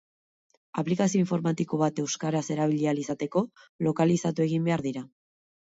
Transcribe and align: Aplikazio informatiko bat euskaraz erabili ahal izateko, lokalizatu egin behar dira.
Aplikazio 0.81 1.21
informatiko 1.25 1.79
bat 1.83 2.01
euskaraz 2.05 2.43
erabili 2.57 2.89
ahal 2.91 3.03
izateko, 3.05 3.45
lokalizatu 3.91 4.49
egin 4.51 4.71
behar 4.71 4.89
dira. 4.91 5.11